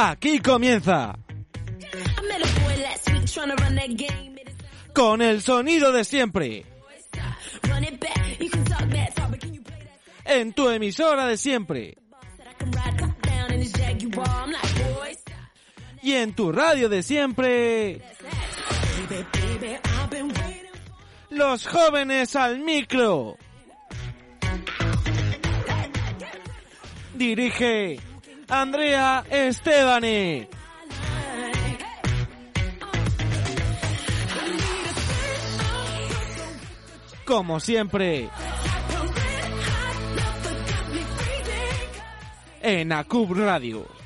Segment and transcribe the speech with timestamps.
[0.00, 1.18] Aquí comienza.
[4.94, 6.64] Con el sonido de siempre.
[10.24, 11.96] En tu emisora de siempre.
[16.00, 18.00] Y en tu radio de siempre.
[21.30, 23.36] Los jóvenes al micro.
[27.18, 27.98] Dirige
[28.48, 30.48] Andrea Estebane.
[37.24, 38.30] Como siempre.
[42.62, 43.97] En ACUB Radio.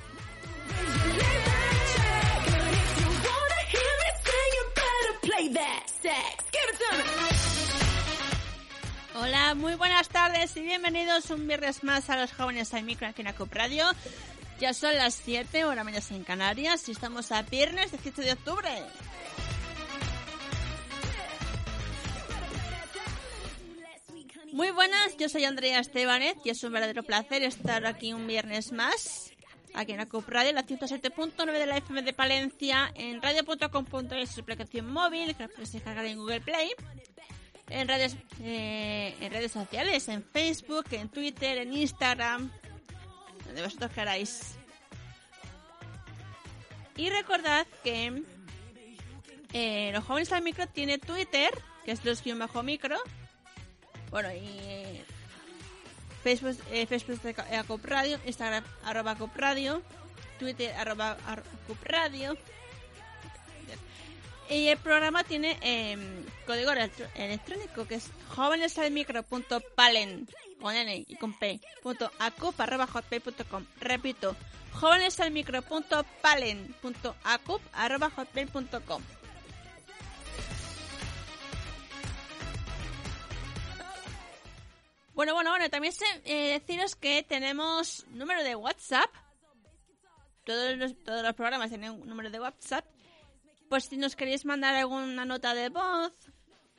[9.24, 13.20] Hola, muy buenas tardes y bienvenidos un viernes más a los jóvenes al micro aquí
[13.20, 13.84] en ACUB Radio.
[14.58, 18.68] Ya son las 7 hora mañana en Canarias y estamos a viernes 17 de octubre.
[24.52, 28.72] Muy buenas, yo soy Andrea Estebanet y es un verdadero placer estar aquí un viernes
[28.72, 29.30] más,
[29.72, 34.40] aquí en la CUP Radio, la 107.9 de la FM de Palencia, en radio.com.es, su
[34.40, 36.72] aplicación móvil, que puedes descargar en Google Play,
[37.72, 42.50] en redes, eh, en redes sociales, en Facebook, en Twitter, en Instagram,
[43.46, 44.56] donde vosotros queráis.
[46.96, 48.22] Y recordad que
[49.52, 51.50] eh, los jóvenes al micro tiene Twitter,
[51.84, 52.96] que es los bajo micro,
[54.10, 55.04] bueno, y eh,
[56.22, 57.34] Facebook, eh, Facebook de
[57.66, 59.82] Cop Radio, Instagram arroba Cop Radio,
[60.38, 61.16] Twitter arroba
[61.66, 62.36] Cop Radio.
[64.52, 65.96] Y el programa tiene eh,
[66.46, 70.28] código electrónico que es jóvenesalmicro.palen
[70.60, 72.86] con N y con P punto arroba
[73.80, 74.36] repito
[74.74, 79.02] jóvenesalmicro.palen punto acup arroba hotmail.com
[85.14, 89.08] Bueno, bueno, bueno, también sé eh, deciros que tenemos número de WhatsApp.
[90.44, 92.84] Todos los, todos los programas tienen un número de WhatsApp.
[93.72, 96.12] Pues si nos queréis mandar alguna nota de voz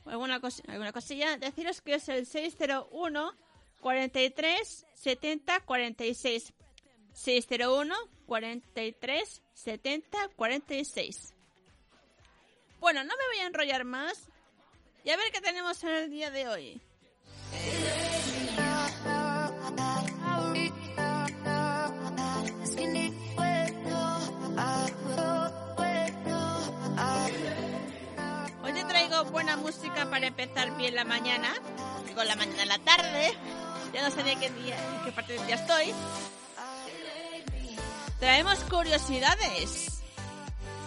[0.06, 3.34] alguna, alguna cosilla, deciros que es el 601
[3.82, 6.54] 43 70 46.
[7.14, 7.96] 601
[8.28, 11.34] 43 70 46.
[12.80, 14.30] Bueno, no me voy a enrollar más.
[15.04, 16.80] Y a ver qué tenemos en el día de hoy.
[29.32, 31.54] Buena música para empezar bien la mañana.
[32.06, 33.34] Digo la mañana, la tarde.
[33.94, 35.94] Ya no sé de qué día, qué parte del día estoy.
[38.20, 40.02] Traemos curiosidades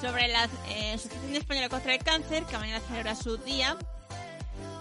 [0.01, 0.97] sobre la eh,
[1.33, 3.77] Española contra el Cáncer, que mañana celebra su día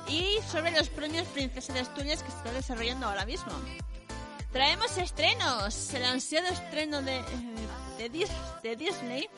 [0.07, 3.51] y sobre los premios Princesa de Asturias que se está desarrollando ahora mismo.
[4.51, 7.21] Traemos estrenos, el ansiado estreno de,
[7.97, 8.27] de,
[8.63, 9.29] de Disney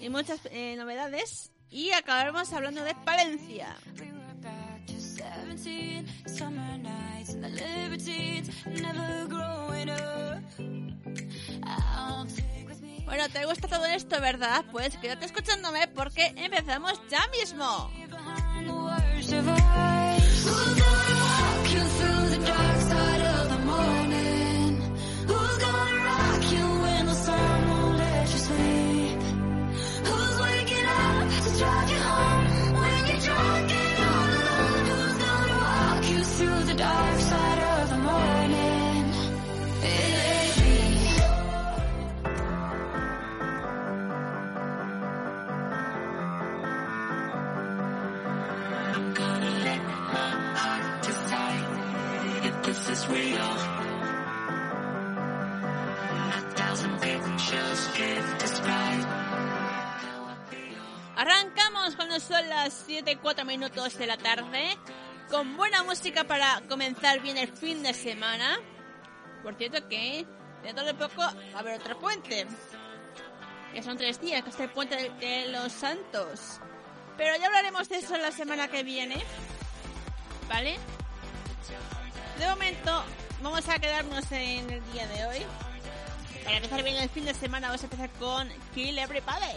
[0.00, 3.76] y muchas eh, novedades y acabaremos hablando de Palencia.
[13.04, 14.64] Bueno, ¿te gusta todo esto, verdad?
[14.70, 17.90] Pues quédate escuchándome porque empezamos ya mismo.
[62.26, 64.78] Son las 7 y 4 minutos de la tarde
[65.30, 68.58] con buena música para comenzar bien el fin de semana.
[69.42, 70.24] Por cierto que
[70.62, 72.46] dentro de poco va a haber otro puente.
[73.72, 76.60] Que son tres días, que es el puente de los santos.
[77.16, 79.22] Pero ya hablaremos de eso la semana que viene.
[80.48, 80.78] ¿Vale?
[82.38, 83.04] De momento,
[83.42, 85.46] vamos a quedarnos en el día de hoy.
[86.44, 89.56] Para empezar bien el fin de semana, vamos a empezar con Kill Everybody.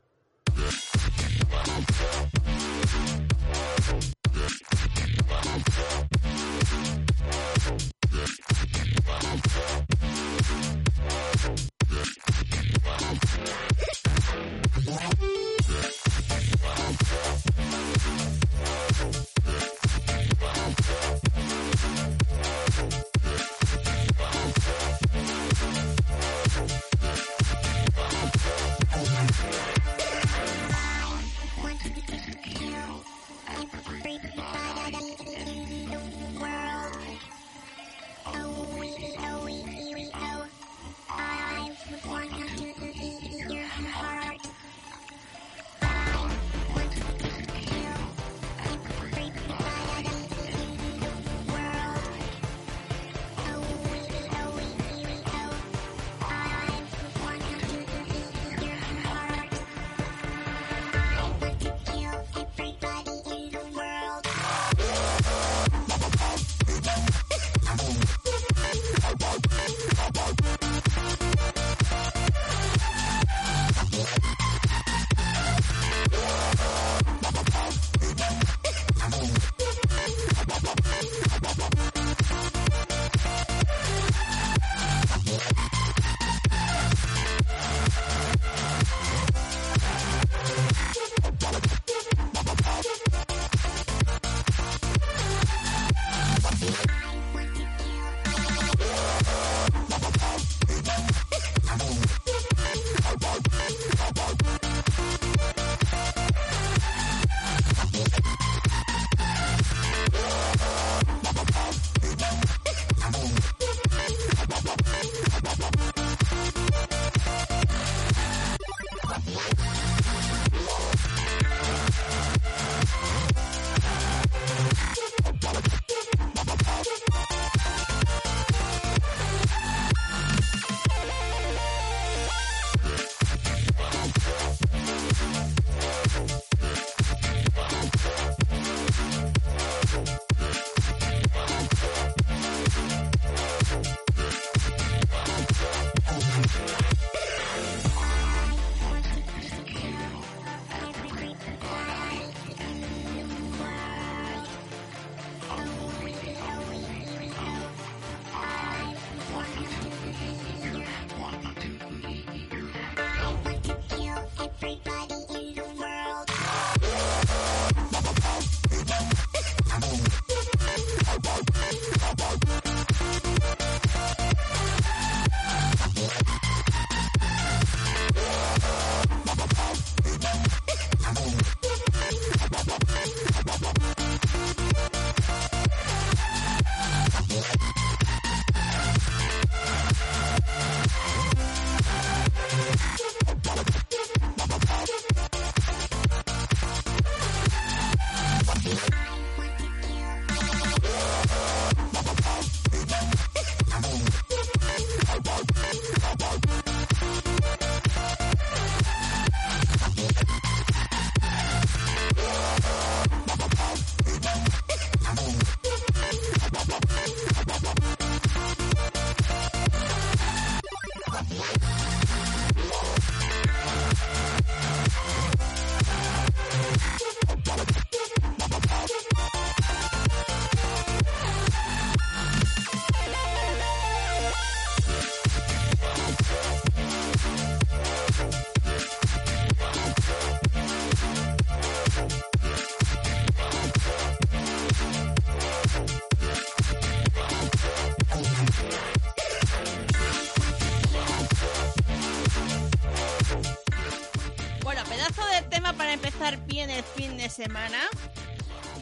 [257.31, 257.79] semana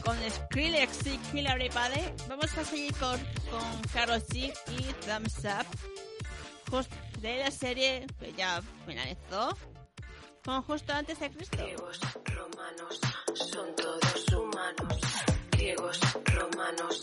[0.04, 2.02] con Skrillex y Kill Everybody.
[2.28, 3.18] Vamos a seguir con,
[3.50, 5.66] con Karol G y Thumbs Up.
[6.70, 9.56] Just de la serie que ya finalizó.
[10.44, 11.58] Con justo antes de Cristo.
[11.58, 13.00] Romanos,
[13.34, 15.00] son todos humanos.
[15.52, 17.00] Griegos, romanos,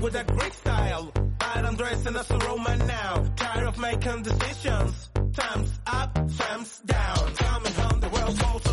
[0.00, 1.12] With a great style.
[1.68, 3.24] I'm dressing as a Roman now.
[3.36, 5.10] Tired of making decisions.
[5.34, 7.34] Time's up, time's down.
[7.34, 8.67] Coming home, the world falls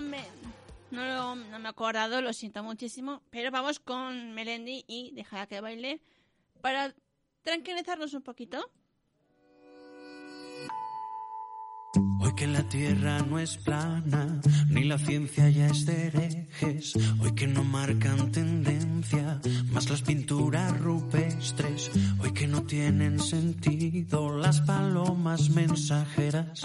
[0.00, 0.24] no me,
[0.90, 3.22] no, lo- me he acordado, lo siento muchísimo.
[3.30, 6.00] Pero vamos con Melendi y dejar que baile
[6.60, 6.94] para
[7.42, 8.70] tranquilizarnos un poquito.
[12.20, 16.92] Hoy que la tierra no es plana, ni la ciencia ya es de herejes.
[17.20, 19.40] Hoy que no marcan tendencia,
[19.72, 21.90] más las pinturas rupestres.
[22.20, 26.62] Hoy que no tienen sentido las palomas mensajeras.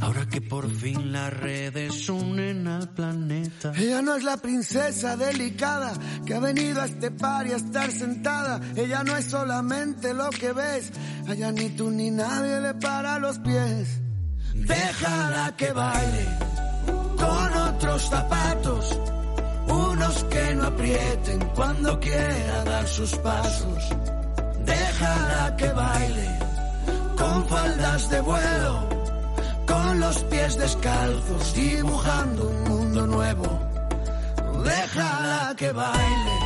[0.00, 3.72] Ahora que por fin las redes unen al planeta.
[3.76, 5.94] Ella no es la princesa delicada
[6.26, 8.60] que ha venido a este par y a estar sentada.
[8.76, 10.92] Ella no es solamente lo que ves.
[11.26, 14.03] Allá ni tú ni nadie le para los pies.
[14.66, 16.26] Déjala que baile
[17.16, 19.00] con otros zapatos.
[19.68, 23.82] Unos que no aprieten cuando quiera dar sus pasos.
[24.64, 26.38] Déjala que baile
[27.16, 28.94] con faldas de vuelo
[29.66, 33.60] con los pies descalzos, dibujando un mundo nuevo.
[34.64, 36.43] Déjala que baile.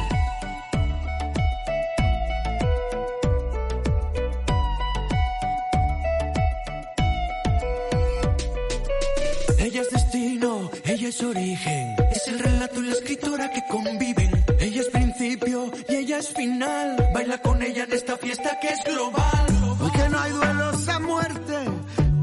[10.20, 14.44] Ella es origen, es el relato y la escritora que conviven.
[14.58, 17.10] Ella es principio y ella es final.
[17.14, 19.46] Baila con ella en esta fiesta que es global.
[19.78, 21.56] Porque no hay duelos a muerte.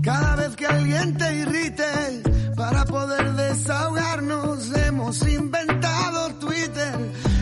[0.04, 1.86] Cada vez que alguien te irrite,
[2.58, 6.94] para poder desahogarnos hemos inventado Twitter.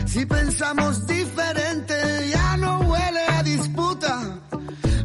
[0.06, 1.94] Si pensamos diferente,
[2.30, 3.26] ya no huele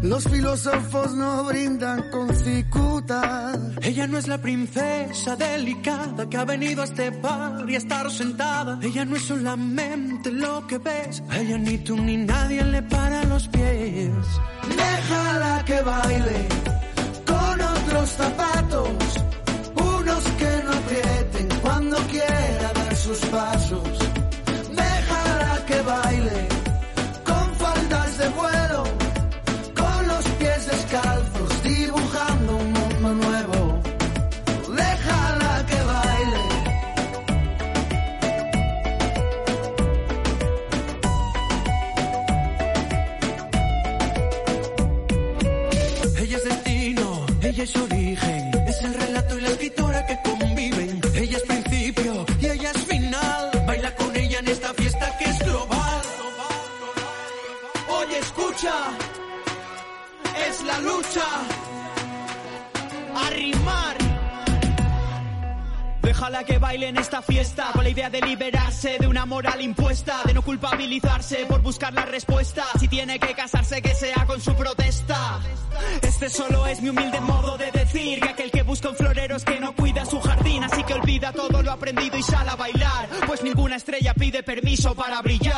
[0.09, 3.51] Los filósofos no brindan con cicuta.
[3.79, 8.09] Ella no es la princesa delicada que ha venido a este bar y a estar
[8.09, 8.79] sentada.
[8.81, 11.21] Ella no es solamente lo que ves.
[11.29, 14.09] A ella ni tú ni nadie le para los pies.
[14.75, 16.47] Déjala que baile
[17.27, 18.89] con otros zapatos,
[19.75, 23.98] unos que no aprieten cuando quiera dar sus pasos.
[69.39, 72.65] Moral impuesta, de no culpabilizarse por buscar la respuesta.
[72.77, 75.39] Si tiene que casarse, que sea con su protesta.
[76.01, 79.45] Este solo es mi humilde modo de decir que aquel que busca un florero es
[79.45, 83.07] que no cuida su jardín, así que olvida todo lo aprendido y sale a bailar,
[83.27, 85.48] pues ninguna estrella pide permiso para brillar.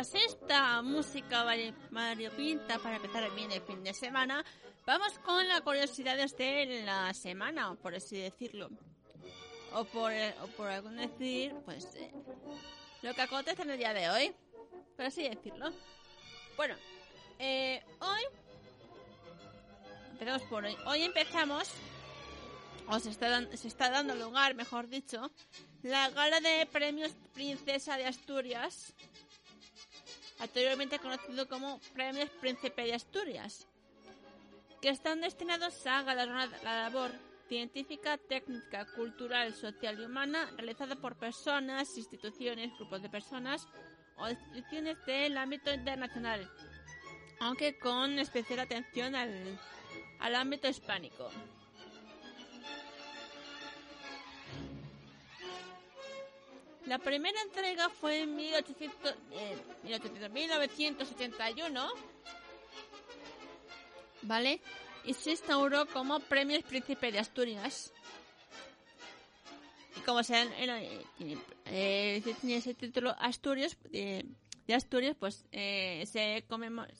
[0.00, 4.42] Tras esta música vari- variopinta para empezar bien el fin de semana,
[4.86, 8.70] vamos con las curiosidades de la semana, por así decirlo.
[9.74, 12.10] O por, o por algún decir, pues, eh,
[13.02, 14.34] lo que acontece en el día de hoy,
[14.96, 15.70] por así decirlo.
[16.56, 16.76] Bueno,
[17.38, 18.22] eh, hoy,
[20.12, 20.76] empezamos por hoy.
[20.86, 21.68] Hoy empezamos,
[22.88, 25.30] o se está, se está dando lugar, mejor dicho,
[25.82, 28.94] la gala de premios Princesa de Asturias
[30.40, 33.66] anteriormente conocido como Premios Príncipe de Asturias,
[34.80, 37.10] que están destinados a galardonar la labor
[37.48, 43.68] científica, técnica, cultural, social y humana realizada por personas, instituciones, grupos de personas
[44.16, 46.48] o instituciones del ámbito internacional,
[47.40, 49.58] aunque con especial atención al,
[50.20, 51.30] al ámbito hispánico.
[56.90, 61.88] La primera entrega fue en 1800, eh, 1800, 1981,
[64.22, 64.60] ¿vale?
[65.04, 67.92] Y se instauró como Premios Príncipe de Asturias.
[69.96, 71.04] Y como se eh,
[71.66, 74.24] eh, tiene ese título Asturias, de
[74.74, 76.44] Asturias, pues eh, se,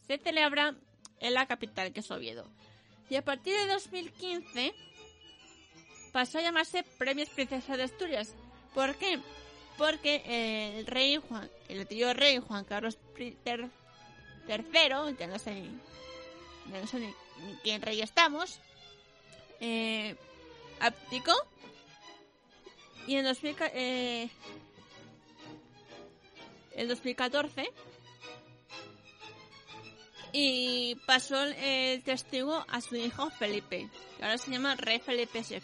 [0.07, 0.77] se celebra
[1.19, 2.49] en la capital, que es Oviedo.
[3.09, 4.73] Y a partir de 2015
[6.13, 8.37] pasó a llamarse Premios Princesa de Asturias.
[8.73, 9.21] ¿Por qué?
[9.81, 13.39] Porque eh, el rey Juan, el anterior rey Juan Carlos III,
[14.47, 15.81] ya no sé, ni-
[16.71, 17.15] ya no sé ni,
[17.63, 18.61] quién rey estamos,
[19.59, 20.17] eh,
[20.81, 21.33] abdicó
[23.07, 24.29] y en 2000 ca- eh,
[26.77, 27.73] el 2014
[30.33, 33.89] y pasó el testigo a su hijo Felipe,
[34.19, 35.61] que ahora se llama Rey Felipe VI.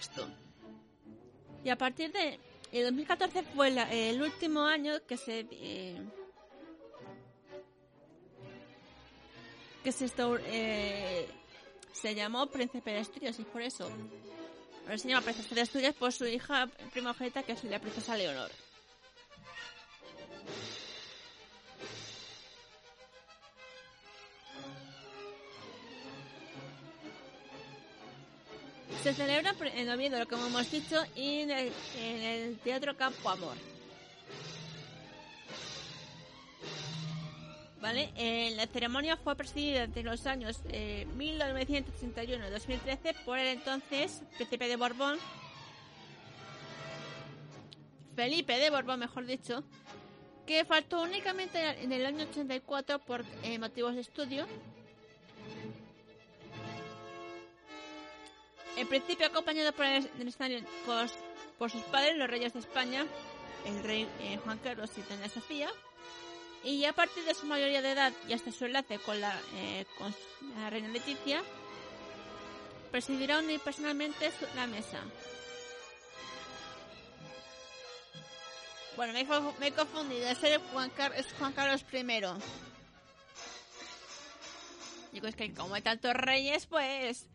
[1.64, 2.40] Y a partir de
[2.78, 3.68] el 2014 fue
[4.08, 6.00] el último año que se eh,
[9.82, 10.10] que se
[10.46, 11.28] eh,
[11.92, 13.90] se llamó Príncipe de Asturias y por eso
[14.84, 18.50] ahora se llama Princesa de Asturias por su hija primogénita que es la princesa Leonor.
[29.06, 33.56] Se celebra en Oviedo, como hemos dicho, y en el, Teatro Campo Amor.
[37.80, 38.12] ¿vale?
[38.16, 44.24] Eh, la ceremonia fue presidida entre los años eh, 1981 y 2013 por el entonces
[44.34, 45.18] príncipe de Borbón,
[48.16, 49.62] Felipe de Borbón, mejor dicho,
[50.48, 54.48] que faltó únicamente en el año 84 por eh, motivos de estudio.
[58.76, 63.06] En principio acompañado por, sus padres, los reyes de España,
[63.64, 65.70] el rey eh, Juan Carlos y doña Sofía.
[66.62, 69.34] Y a partir de su mayoría de edad y hasta su enlace con la,
[70.68, 71.42] reina Leticia,
[72.90, 75.00] presidirá unipersonalmente la mesa.
[78.96, 79.20] Bueno, me
[79.68, 80.28] he, confundido.
[80.28, 80.38] Es,
[80.72, 82.04] Juan, es Juan Carlos I.
[85.12, 87.26] Digo, es que como hay tantos reyes, pues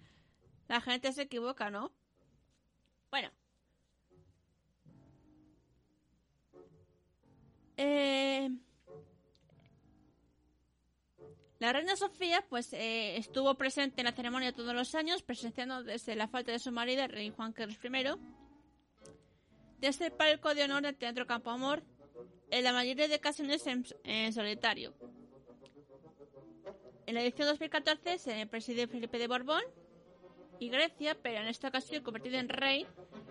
[0.71, 1.91] la gente se equivoca, ¿no?
[3.09, 3.29] Bueno.
[7.75, 8.49] Eh,
[11.59, 16.15] la reina Sofía, pues, eh, estuvo presente en la ceremonia todos los años, presenciando desde
[16.15, 17.89] la falta de su marido, el rey Juan Carlos I,
[19.79, 21.83] desde el palco de honor del Teatro Campo Amor,
[22.49, 24.93] en la mayoría de ocasiones en, en solitario.
[27.05, 29.63] En la edición 2014 se preside Felipe de Borbón
[30.61, 32.85] y Grecia, pero en esta ocasión convertido en rey,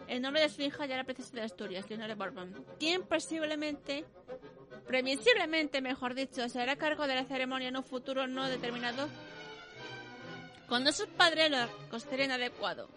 [0.08, 4.04] el nombre de su hija ya la princesa de Asturias, Leonor de Borbón, quien posiblemente,
[4.88, 9.08] previsiblemente mejor dicho, se hará cargo de la ceremonia en un futuro no determinado
[10.68, 12.88] cuando sus padres lo consideren adecuado.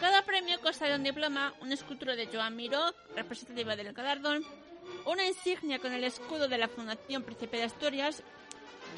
[0.00, 4.42] Cada premio consta de un diploma, una escultura de Joan Miró, representativa del galardón,
[5.04, 8.22] una insignia con el escudo de la Fundación Príncipe de Asturias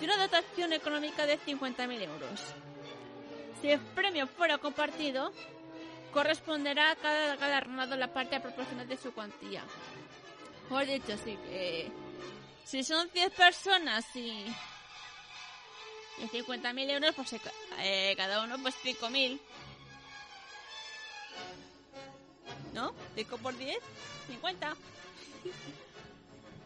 [0.00, 2.54] y una dotación económica de 50.000 euros.
[3.60, 5.32] Si el premio fuera compartido,
[6.12, 9.64] corresponderá a cada galardonado la parte proporcional de su cuantía.
[10.68, 11.90] Por dicho, sí, que
[12.64, 14.46] si son 10 personas y,
[16.18, 17.40] y 50.000 euros, pues eh,
[17.78, 19.40] eh, cada uno pues 5.000.
[22.74, 22.94] ¿No?
[23.14, 23.78] 5 por 10,
[24.28, 24.76] 50.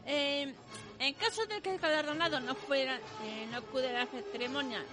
[0.05, 0.53] Eh,
[0.99, 4.85] en caso de que el galardonado no fuera, eh, no acudiera a la ceremonia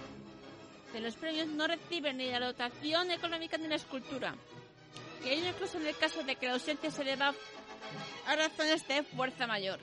[0.92, 4.34] de los premios, no recibe ni la dotación económica ni la escultura.
[5.24, 7.34] Ello incluso en el caso de que la ausencia se deba
[8.26, 9.80] a razones de fuerza mayor.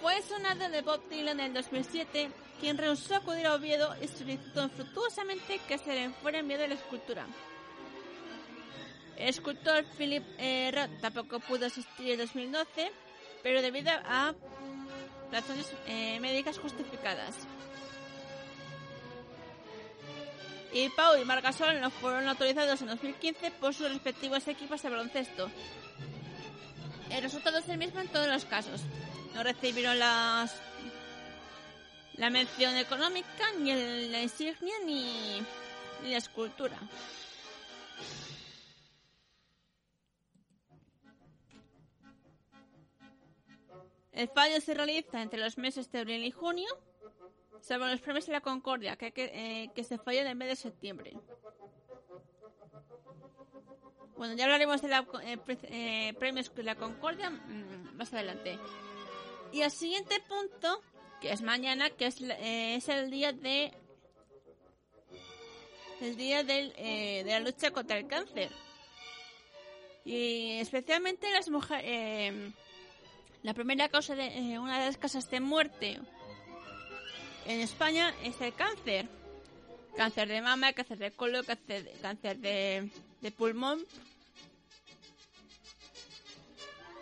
[0.00, 4.64] Fue sonado de Bob Dylan en el 2007, quien rehusó acudir a Oviedo y solicitó
[4.64, 7.26] infructuosamente que se le fuera enviada la escultura.
[9.16, 10.24] El escultor Philip
[10.72, 12.90] Roth tampoco pudo asistir en 2012,
[13.42, 14.34] pero debido a
[15.30, 17.46] razones eh, médicas justificadas.
[20.72, 25.50] Y Pau y Margasol no fueron autorizados en 2015 por sus respectivos equipos de baloncesto.
[27.10, 28.82] El resultado es el mismo en todos los casos.
[29.34, 30.54] No recibieron las
[32.14, 33.72] la mención económica, ni
[34.08, 35.40] la insignia, ni,
[36.02, 36.78] ni la escultura.
[44.12, 46.68] El fallo se realiza entre los meses de abril y junio,
[47.60, 50.48] salvo los premios de la Concordia, que, que, eh, que se falla en el mes
[50.48, 51.12] de septiembre.
[54.16, 58.58] Bueno, ya hablaremos de los premios de la Concordia mm, más adelante.
[59.52, 60.82] Y el siguiente punto,
[61.20, 63.72] que es mañana, que es, eh, es el día de
[66.00, 68.50] el día del, eh, de la lucha contra el cáncer.
[70.04, 72.52] Y especialmente las mujeres...
[73.42, 75.98] la primera causa de eh, una de las causas de muerte
[77.46, 79.08] en España es el cáncer.
[79.96, 82.90] Cáncer de mama, cáncer de colon, cáncer de,
[83.36, 83.84] pulmón.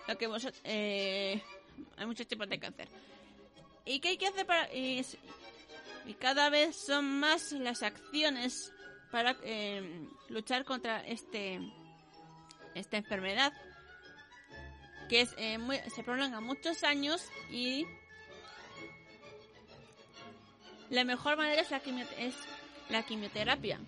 [0.06, 1.42] Lo que vos, eh,
[1.96, 2.88] hay muchos tipos de cáncer.
[3.84, 4.68] ¿Y qué hay que hacer para...?
[4.72, 5.04] Y
[6.18, 8.72] cada vez son más las acciones
[9.10, 11.60] para eh, luchar contra este
[12.74, 13.52] esta enfermedad
[15.08, 17.86] que es eh, muy- se prolonga muchos años y
[20.90, 21.78] la mejor manera es la,
[22.18, 22.34] es
[22.88, 23.80] la quimioterapia.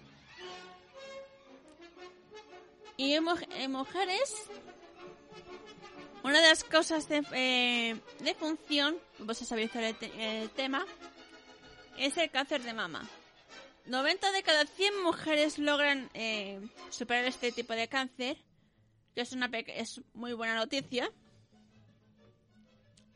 [2.97, 3.25] Y en,
[3.57, 4.35] en mujeres,
[6.23, 10.85] una de las causas de, eh, de función, vos sabéis el, te- el tema,
[11.97, 13.09] es el cáncer de mama.
[13.87, 16.61] 90 de cada 100 mujeres logran eh,
[16.91, 18.37] superar este tipo de cáncer,
[19.15, 21.11] que es una es muy buena noticia.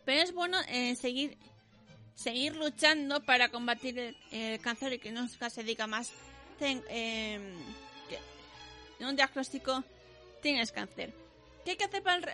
[0.07, 1.37] Pero es bueno eh, seguir
[2.15, 6.13] seguir luchando para combatir el, cáncer y que nunca se diga más
[6.59, 7.55] ten, en
[9.01, 9.83] un diagnóstico
[10.43, 11.13] tienes cáncer.
[11.65, 12.29] ¿Qué hay que hacer para el,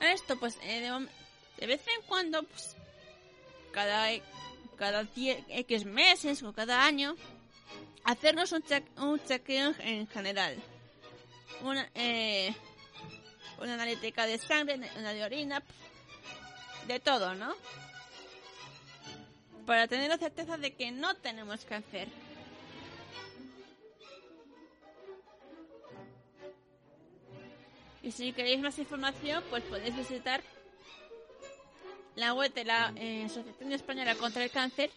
[0.00, 0.80] al- Esto, pues, eh,
[1.58, 2.76] de, vez en cuando, pues,
[3.72, 4.08] cada,
[4.76, 7.14] cada X meses o cada año,
[8.04, 10.56] hacernos un, check, un chequeo en, en general.
[11.62, 12.54] Una, eh,
[13.60, 15.62] una analítica de sangre, una de orina,
[16.88, 17.54] de todo, ¿no?
[19.66, 22.08] Para tener la certeza de que no tenemos cáncer.
[28.02, 30.42] Y si queréis más información, pues podéis visitar
[32.16, 34.90] la web de la eh, Asociación Española contra el Cáncer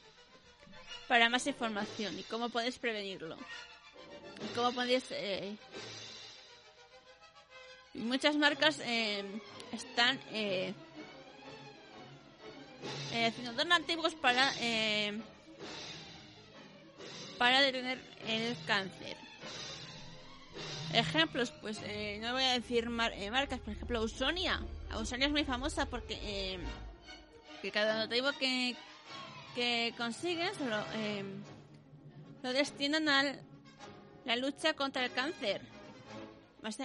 [1.10, 3.36] para más información y cómo podéis prevenirlo.
[4.43, 5.04] Y cómo podéis...
[5.12, 5.58] eh,
[7.93, 9.25] y muchas marcas eh,
[9.73, 10.17] están
[13.13, 15.19] eh, haciendo donativos para eh,
[17.37, 19.17] para detener el cáncer.
[20.93, 24.61] Ejemplos, pues eh, no voy a decir mar- eh, marcas, por ejemplo, Ausonia.
[24.91, 26.59] Ausonia es muy famosa porque eh,
[27.61, 28.75] que cada donativo que,
[29.55, 31.23] que consiguen se lo, eh,
[32.43, 33.35] lo destinan a
[34.25, 35.61] la lucha contra el cáncer.
[36.61, 36.77] Más,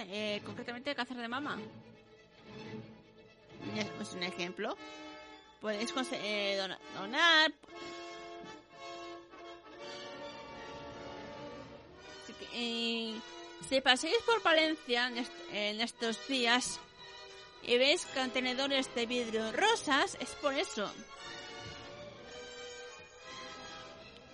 [0.45, 1.59] concretamente el cáncer de mama.
[3.75, 4.77] Es es un ejemplo.
[5.61, 7.51] Podéis conse- eh, dona- donar.
[12.59, 13.13] Eh,
[13.69, 16.79] si pasáis por Valencia en, est- en estos días
[17.61, 20.91] y veis contenedores de vidrio rosas, es por eso.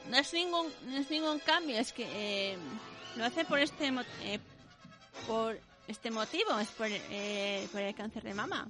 [0.10, 2.06] No es ningún, no es ningún cambio, es que
[2.54, 2.58] eh,
[3.18, 3.88] lo hace por este
[4.22, 4.40] eh,
[5.28, 8.70] por este motivo, es por, eh, por el cáncer de mama.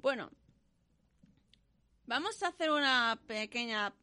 [0.00, 0.30] Bueno,
[2.06, 3.94] vamos a hacer una pequeña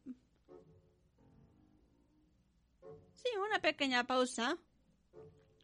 [3.16, 4.56] Sí, una pequeña pausa.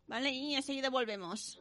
[0.09, 1.61] Vale, y enseguida volvemos.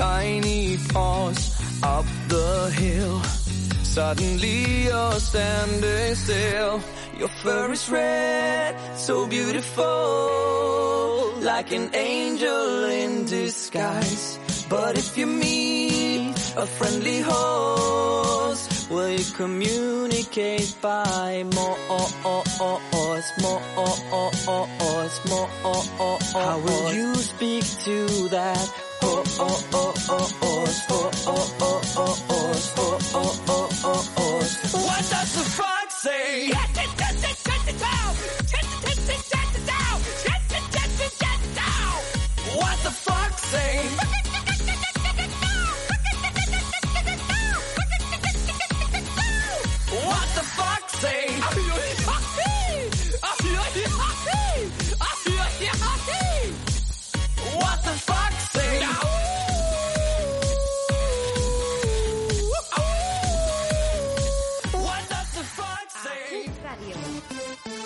[0.00, 3.20] Tiny paws up the hill.
[3.82, 6.80] Suddenly you're standing still.
[7.18, 9.84] Your fur is red, so beautiful,
[11.42, 14.38] like an angel in disguise.
[14.70, 22.80] But if you meet a friendly host, will you communicate by more, more, more?
[26.32, 28.72] How will you speak to that?
[29.02, 30.26] Oh, oh, oh, what
[35.08, 35.44] does the
[35.90, 36.50] say?
[42.82, 44.29] The fuck say?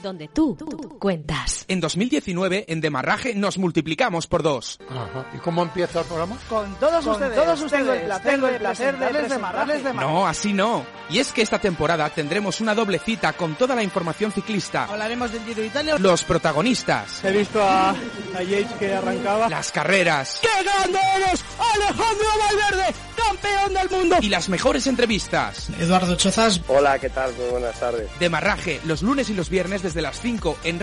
[0.04, 0.54] Donde tú
[0.98, 1.63] cuentas.
[1.68, 4.78] En 2019, en Demarraje, nos multiplicamos por dos.
[4.88, 5.26] Ajá.
[5.34, 6.36] ¿Y cómo empieza el programa?
[6.48, 10.52] Con todos ustedes, todos ustedes, tengo el placer, tengo el placer de de No, así
[10.52, 10.84] no.
[11.10, 14.84] Y es que esta temporada tendremos una doble cita con toda la información ciclista.
[14.84, 15.98] Hablaremos del Giro de Italia.
[15.98, 17.24] Los protagonistas.
[17.24, 19.48] He visto a, a Yates que arrancaba.
[19.48, 20.40] Las carreras.
[20.40, 21.44] ¡Qué grande eres!
[21.58, 22.94] ¡Alejandro Valverde!
[23.16, 25.70] ¡Campeón del mundo y las mejores entrevistas.
[25.78, 26.60] Eduardo Chozas.
[26.68, 27.32] Hola, ¿qué tal?
[27.34, 28.08] Muy buenas tardes.
[28.18, 30.78] Demarraje, los lunes y los viernes desde las 5 en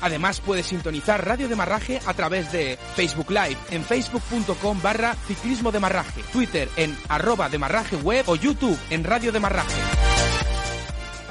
[0.00, 6.22] Además puedes sintonizar Radio Demarraje a través de Facebook Live en facebook.com barra ciclismo demarraje,
[6.32, 9.80] Twitter en arroba demarraje web o YouTube en Radio Demarraje.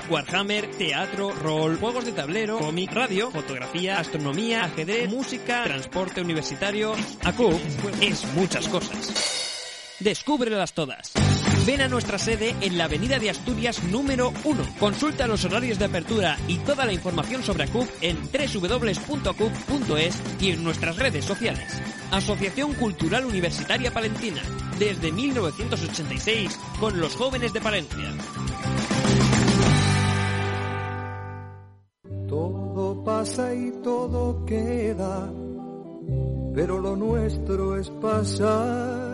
[0.10, 6.94] Warhammer, teatro, rol, juegos de tablero, cómic, radio, fotografía, astronomía, ajedrez, música, transporte universitario.
[7.24, 7.60] ACUP
[8.02, 9.98] es muchas cosas.
[10.00, 11.12] Descúbrelas todas.
[11.67, 14.63] Ven a nuestra sede en la Avenida de Asturias número 1.
[14.80, 20.63] Consulta los horarios de apertura y toda la información sobre ACUP en www.acup.es y en
[20.63, 21.82] nuestras redes sociales.
[22.10, 24.41] Asociación Cultural Universitaria Palentina,
[24.80, 28.13] desde 1986, con los jóvenes de Palencia.
[32.30, 35.30] Todo pasa y todo queda,
[36.56, 39.07] pero lo nuestro es pasar.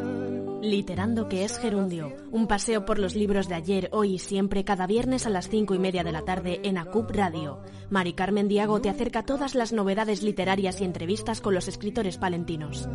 [0.64, 2.16] Literando que es gerundio.
[2.32, 5.76] Un paseo por los libros de ayer, hoy y siempre, cada viernes a las cinco
[5.76, 7.60] y media de la tarde en ACUP Radio.
[7.90, 12.88] Mari Carmen Diago te acerca todas las novedades literarias y entrevistas con los escritores palentinos.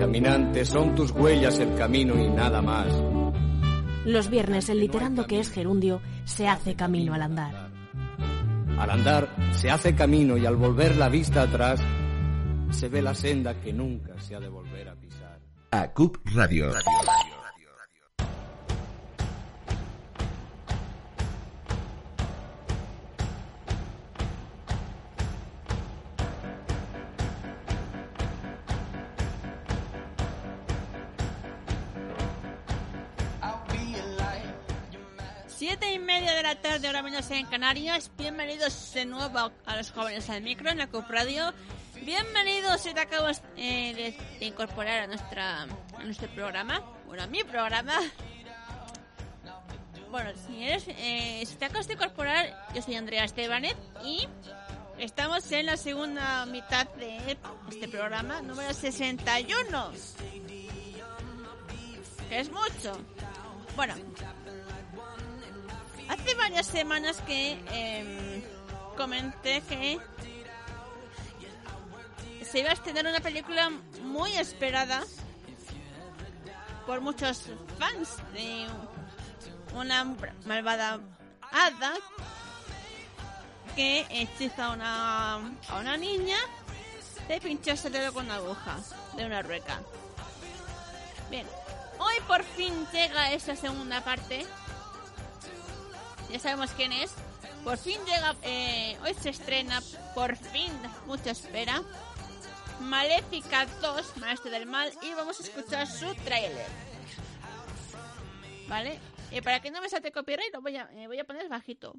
[0.00, 2.86] Caminantes, son tus huellas el camino y nada más.
[4.06, 7.70] Los viernes en Literando que es gerundio se hace camino al andar.
[8.78, 11.82] Al andar se hace camino y al volver la vista atrás
[12.72, 15.40] se ve la senda que nunca se ha de volver a pisar.
[15.70, 16.72] ACUP Radio.
[35.46, 38.10] Siete y media de la tarde, ahora menos en Canarias.
[38.18, 41.52] Bienvenidos de nuevo a los jóvenes al micro en la CUP Radio.
[42.04, 46.80] Bienvenidos si te acabas eh, de, incorporar a, nuestra, a nuestro programa.
[47.06, 47.94] Bueno, a mi programa.
[50.10, 54.28] Bueno, si, eres, eh, si te acabas de incorporar, yo soy Andrea Estebanet y
[54.98, 57.38] estamos en la segunda mitad de
[57.70, 59.92] este programa, número 61.
[62.28, 62.98] Que es mucho.
[63.76, 63.94] Bueno,
[66.08, 68.42] hace varias semanas que em,
[68.96, 70.00] comenté que
[72.52, 73.70] se iba a estrenar una película
[74.02, 75.02] muy esperada
[76.86, 77.44] por muchos
[77.78, 78.66] fans de
[79.74, 80.04] una
[80.44, 81.00] malvada
[81.50, 81.94] hada
[83.74, 86.36] que hechiza a una, a una niña
[87.26, 88.76] de pincharse el dedo con una aguja
[89.16, 89.80] de una rueca.
[91.30, 91.46] Bien,
[91.98, 94.44] hoy por fin llega esa segunda parte.
[96.30, 97.12] Ya sabemos quién es.
[97.64, 99.80] Por fin llega, eh, hoy se estrena,
[100.14, 100.70] por fin,
[101.06, 101.82] mucha espera.
[102.82, 106.66] Maléfica 2, Maestro del Mal, y vamos a escuchar su tráiler.
[108.68, 108.98] ¿Vale?
[109.30, 111.94] Y para que no me salte copyright, lo voy a, eh, voy a poner bajito.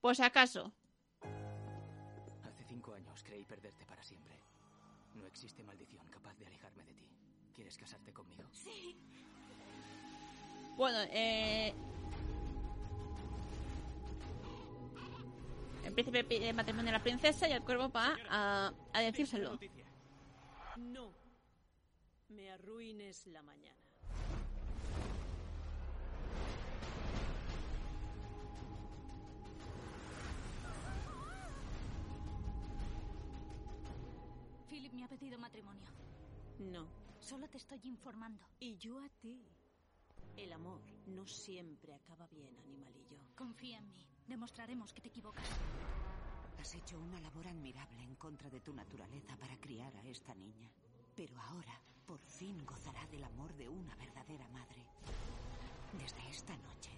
[0.00, 0.72] Por si acaso.
[2.42, 4.34] Hace cinco años creí perderte para siempre.
[5.14, 7.08] No existe maldición capaz de alejarme de ti.
[7.54, 8.44] ¿Quieres casarte conmigo?
[8.52, 8.96] Sí.
[10.76, 11.74] Bueno, eh...
[15.84, 19.58] El príncipe pide matrimonio a la princesa y el cuervo va a, a decírselo.
[20.80, 21.12] No
[22.30, 23.76] me arruines la mañana.
[34.68, 35.86] Philip me ha pedido matrimonio.
[36.58, 36.88] No.
[37.20, 38.46] Solo te estoy informando.
[38.58, 39.44] Y yo a ti.
[40.36, 43.18] El amor no siempre acaba bien, animalillo.
[43.36, 44.06] Confía en mí.
[44.26, 45.46] Demostraremos que te equivocas.
[46.60, 50.68] Has hecho una labor admirable en contra de tu naturaleza para criar a esta niña.
[51.16, 54.84] Pero ahora, por fin gozará del amor de una verdadera madre.
[55.94, 56.90] Desde esta noche.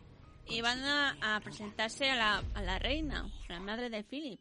[0.47, 4.41] Y van a, a presentarse a la, a la reina, la madre de Philip.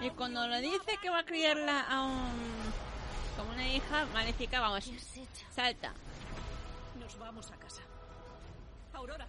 [0.00, 2.32] Y cuando le dice que va a criarla a un...
[3.36, 4.90] como una hija maléfica, vamos,
[5.50, 5.92] salta.
[6.98, 7.82] Nos vamos a casa.
[8.94, 9.28] Aurora.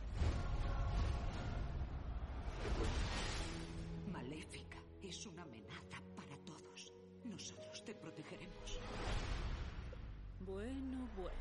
[5.12, 6.94] Es una amenaza para todos.
[7.26, 8.80] Nosotros te protegeremos.
[10.40, 11.38] Bueno, bueno.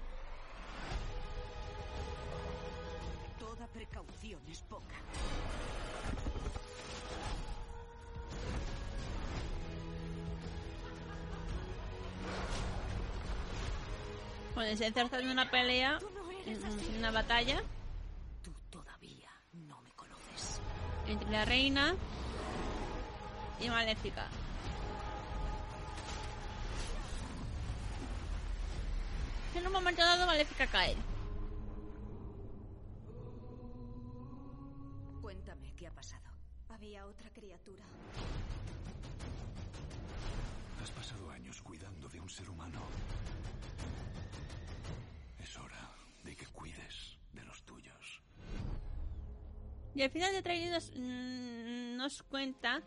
[3.39, 4.97] Toda precaución es poca.
[14.57, 16.01] Bueno, se enzarzan en una pelea,
[16.45, 17.63] en una batalla.
[18.43, 20.61] Tú todavía no me conoces.
[21.07, 21.95] Entre la reina
[23.61, 24.27] y maléfica.
[29.55, 30.97] En un momento dado, maléfica cae.
[35.21, 36.31] Cuéntame qué ha pasado.
[36.69, 37.85] Había otra criatura.
[40.83, 42.81] Has pasado años cuidando de un ser humano.
[45.39, 45.91] Es hora
[46.25, 48.23] de que cuides de los tuyos.
[49.95, 52.83] Y al final de traídos mmm, nos cuenta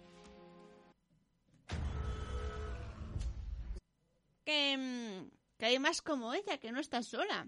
[4.44, 7.48] que, mm, que hay más como ella, que no está sola.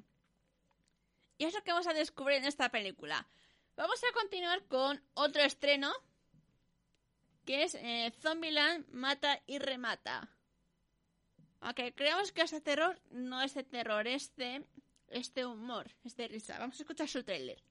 [1.38, 3.28] Y es lo que vamos a descubrir en esta película.
[3.76, 5.91] Vamos a continuar con otro estreno,
[7.46, 10.30] que es eh, Zombieland Mata y Remata.
[11.60, 14.66] Aunque creemos que este terror no es de terror, es de,
[15.46, 16.58] humor, es de risa.
[16.60, 17.62] Vamos a escuchar su trailer.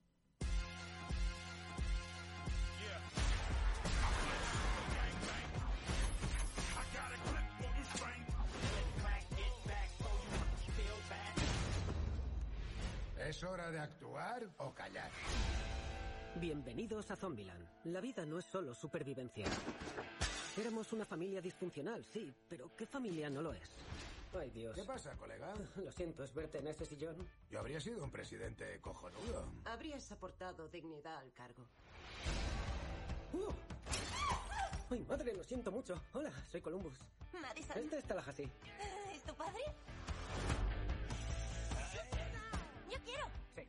[13.25, 15.11] ¿Es hora de actuar o callar?
[16.35, 17.67] Bienvenidos a Zombieland.
[17.85, 19.47] La vida no es solo supervivencia.
[20.59, 23.71] Éramos una familia disfuncional, sí, pero ¿qué familia no lo es?
[24.39, 24.75] Ay, Dios.
[24.75, 25.55] ¿Qué pasa, colega?
[25.77, 27.17] Lo siento, es verte en ese sillón.
[27.49, 29.51] Yo habría sido un presidente cojonudo.
[29.65, 31.65] Habrías aportado dignidad al cargo.
[33.33, 33.53] ¡Uh!
[34.91, 36.03] Ay, madre, lo siento mucho.
[36.13, 36.99] Hola, soy Columbus.
[37.41, 37.79] Madison.
[37.79, 38.51] Este es Tallahassee.
[39.15, 39.63] ¿Es tu padre?
[42.95, 43.27] ¡Yo quiero!
[43.57, 43.63] Sí.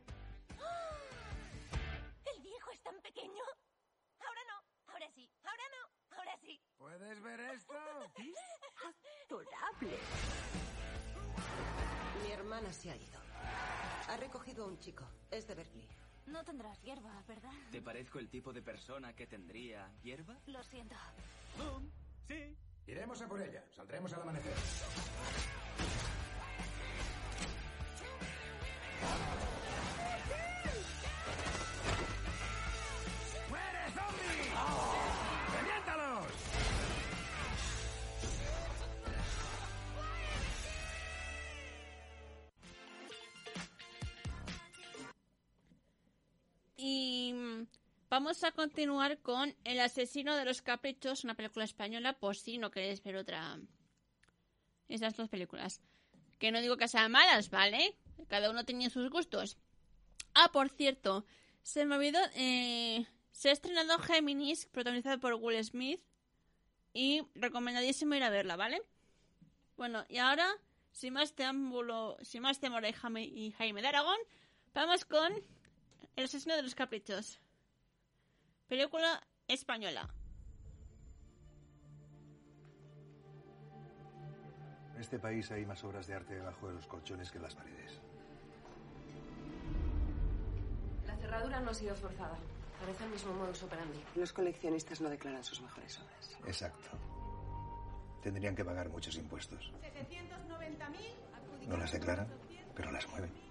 [2.32, 3.42] ¿El viejo es tan pequeño?
[4.20, 6.60] Ahora no, ahora sí, ahora no, ahora sí.
[6.78, 7.74] ¿Puedes ver esto?
[9.26, 9.98] Adorable.
[12.22, 13.18] Mi hermana se ha ido.
[14.08, 15.04] Ha recogido a un chico.
[15.32, 15.88] Es de Berkeley.
[16.26, 17.52] No tendrás hierba, ¿verdad?
[17.72, 20.38] ¿Te parezco el tipo de persona que tendría hierba?
[20.46, 20.94] Lo siento.
[22.28, 22.56] Sí.
[22.86, 23.64] Iremos a por ella.
[23.74, 24.54] Saldremos al amanecer.
[33.48, 34.36] ¡Muere, zombie!
[46.78, 47.34] Y
[48.10, 52.70] vamos a continuar con El asesino de los caprichos, una película española, por si no
[52.70, 53.58] queréis ver otra.
[54.88, 55.80] Esas dos películas.
[56.38, 57.96] Que no digo que sean malas, ¿vale?
[58.28, 59.56] Cada uno tenía sus gustos.
[60.34, 61.24] Ah, por cierto,
[61.62, 61.96] se me
[62.34, 66.00] eh, se ha estrenado Géminis, protagonizada por Will Smith.
[66.92, 68.80] Y recomendadísimo ir a verla, ¿vale?
[69.76, 70.48] Bueno, y ahora,
[70.92, 74.16] sin más preámbulo, sin más temor y Jaime, y Jaime de Aragón,
[74.72, 75.34] vamos con
[76.16, 77.38] El asesino de los caprichos.
[78.68, 80.08] Película española.
[84.96, 87.54] En este país hay más obras de arte debajo de los colchones que en las
[87.54, 88.00] paredes.
[91.06, 92.38] La cerradura no ha sido forzada.
[92.80, 94.02] Parece el mismo modus operandi.
[94.14, 96.38] Los coleccionistas no declaran sus mejores obras.
[96.46, 96.88] Exacto.
[98.22, 99.70] Tendrían que pagar muchos impuestos.
[99.82, 101.68] 790.000.
[101.68, 102.28] No las declaran,
[102.74, 103.45] pero las mueven.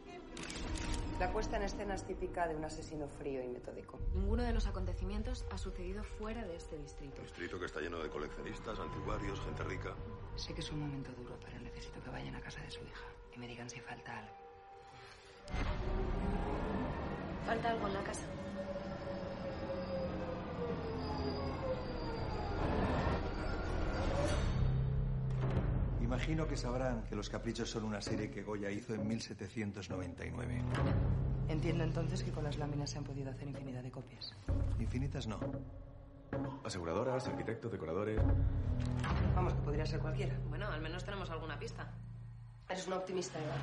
[1.20, 3.98] La puesta en escena es típica de un asesino frío y metódico.
[4.14, 7.22] Ninguno de los acontecimientos ha sucedido fuera de este distrito.
[7.22, 9.94] Distrito que está lleno de coleccionistas, anticuarios, gente rica.
[10.36, 13.08] Sé que es un momento duro, pero necesito que vayan a casa de su hija
[13.34, 14.36] y me digan si falta algo.
[17.46, 18.26] Falta algo en la casa.
[26.16, 30.62] Imagino que sabrán que Los Caprichos son una serie que Goya hizo en 1799.
[31.50, 34.34] Entiendo entonces que con las láminas se han podido hacer infinidad de copias.
[34.80, 35.38] Infinitas no.
[36.64, 38.22] Aseguradoras, arquitectos, decoradores.
[39.36, 40.34] Vamos, que podría ser cualquiera.
[40.48, 41.86] Bueno, al menos tenemos alguna pista.
[42.70, 43.56] Eres una optimista, Eva.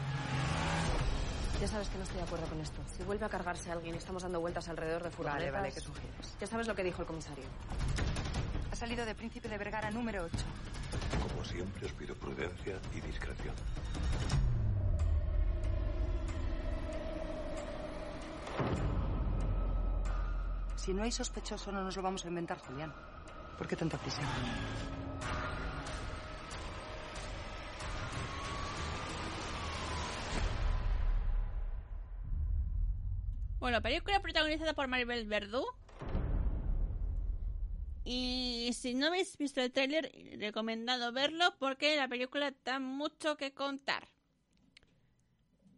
[1.59, 2.83] Ya sabes que no estoy de acuerdo con esto.
[2.95, 5.41] Si vuelve a cargarse alguien y estamos dando vueltas alrededor de furgonetas...
[5.41, 6.37] Vale, vale, ¿qué sugieres?
[6.39, 7.45] Ya sabes lo que dijo el comisario.
[8.71, 10.37] Ha salido de Príncipe de Vergara número 8.
[11.21, 13.55] Como siempre, os pido prudencia y discreción.
[20.77, 22.93] Si no hay sospechoso, no nos lo vamos a inventar, Julián.
[23.57, 24.21] ¿Por qué tanta prisa?
[33.61, 35.65] Bueno, película protagonizada por Maribel Verdú.
[38.05, 43.55] Y si no habéis visto el tráiler, recomendado verlo porque la película da mucho que
[43.55, 44.09] contar.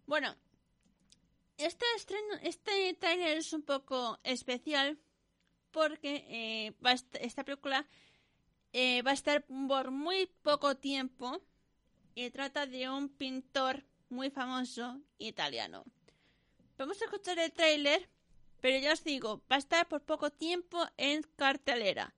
[0.06, 0.34] Bueno,
[1.58, 4.98] este estreno, este tráiler es un poco especial
[5.70, 6.74] porque eh,
[7.20, 7.86] esta película
[8.72, 11.42] eh, va a estar por muy poco tiempo
[12.14, 15.84] y trata de un pintor muy famoso italiano.
[16.76, 18.08] Vamos a escuchar el tráiler,
[18.64, 22.14] pero ya os digo, va a estar por poco tiempo en cartelera.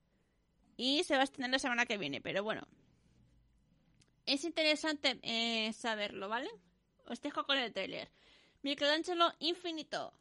[0.76, 2.68] Y se va a estrenar la semana que viene, pero bueno.
[4.26, 6.48] Es interesante eh, saberlo, ¿vale?
[7.06, 8.12] Os dejo con el tráiler.
[8.62, 10.12] Michelangelo Infinito.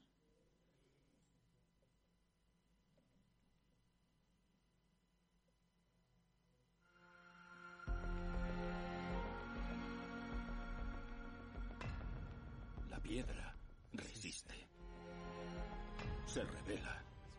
[12.89, 13.44] La piedra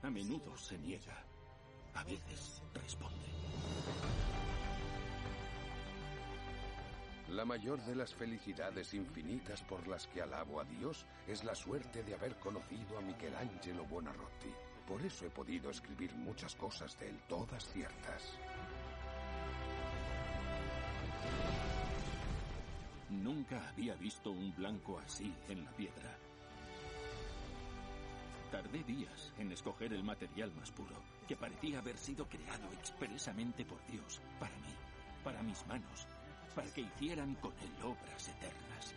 [0.06, 1.20] A menudo se niega.
[1.94, 3.26] A veces responde.
[7.30, 12.04] La mayor de las felicidades infinitas por las que alabo a Dios es la suerte
[12.04, 14.54] de haber conocido a Michelangelo Buonarroti.
[14.86, 18.38] Por eso he podido escribir muchas cosas de él, todas ciertas.
[23.10, 26.16] Nunca había visto un blanco así en la piedra.
[28.50, 33.84] Tardé días en escoger el material más puro, que parecía haber sido creado expresamente por
[33.86, 34.74] Dios, para mí,
[35.24, 36.06] para mis manos,
[36.54, 38.94] para que hicieran con él obras eternas.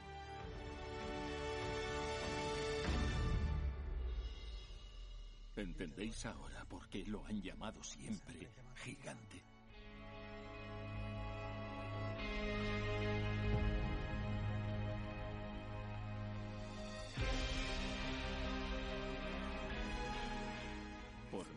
[5.55, 9.43] ¿Entendéis ahora por qué lo han llamado siempre gigante?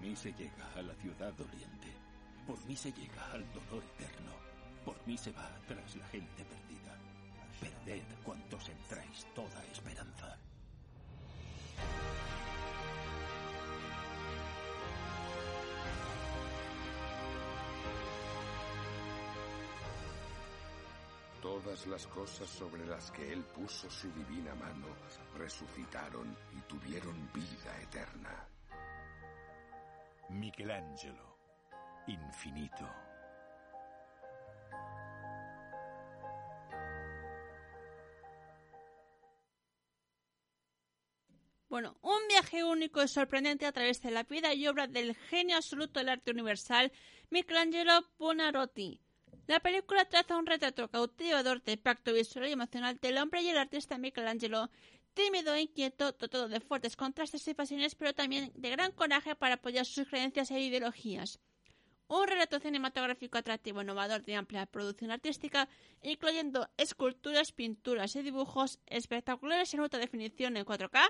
[0.02, 1.86] Mí se llega a la ciudad doliente.
[2.44, 4.32] Por mí se llega al dolor eterno.
[4.84, 6.98] Por mí se va tras la gente perdida.
[7.60, 10.36] Perded cuantos entráis toda esperanza.
[21.40, 24.88] Todas las cosas sobre las que él puso su divina mano
[25.36, 28.51] resucitaron y tuvieron vida eterna.
[30.32, 31.36] Michelangelo,
[32.06, 32.88] infinito.
[41.68, 45.56] Bueno, un viaje único y sorprendente a través de la vida y obra del genio
[45.56, 46.92] absoluto del arte universal,
[47.30, 49.00] Michelangelo Buonarroti.
[49.46, 53.58] La película traza un retrato cautivador del pacto visual y emocional del hombre y el
[53.58, 54.70] artista Michelangelo,
[55.14, 59.54] tímido e inquieto, dotado de fuertes contrastes y pasiones, pero también de gran coraje para
[59.54, 61.40] apoyar sus creencias e ideologías.
[62.08, 65.68] Un relato cinematográfico atractivo, innovador de amplia producción artística,
[66.02, 71.00] incluyendo esculturas, pinturas y dibujos espectaculares en alta definición en 4K,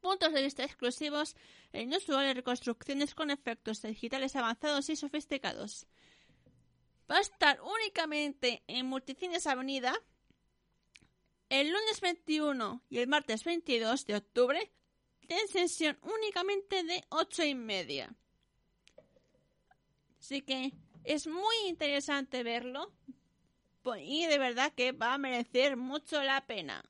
[0.00, 1.36] puntos de vista exclusivos
[1.72, 5.86] e inusuales reconstrucciones con efectos digitales avanzados y sofisticados.
[7.10, 9.92] Va a estar únicamente en Multicines Avenida
[11.50, 14.72] el lunes 21 y el martes 22 de octubre
[15.28, 18.14] en sesión únicamente de 8 y media.
[20.18, 20.72] Así que
[21.04, 22.92] es muy interesante verlo
[23.98, 26.84] y de verdad que va a merecer mucho la pena.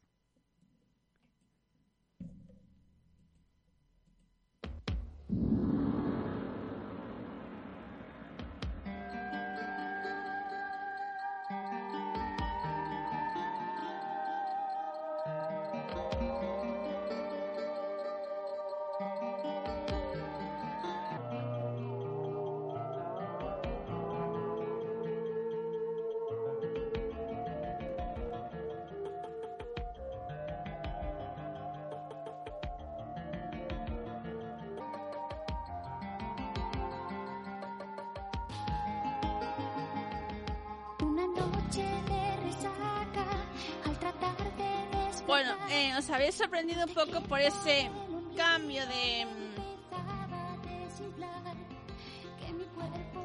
[45.31, 47.89] Bueno, eh, os habéis sorprendido un poco por ese
[48.37, 49.25] cambio de,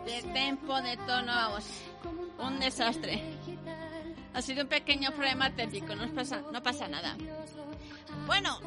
[0.06, 1.66] de tempo, de tono, vamos,
[2.38, 3.24] un desastre.
[4.36, 7.18] Ha sido un pequeño problema técnico, no pasa, no pasa nada.
[8.28, 8.60] Bueno,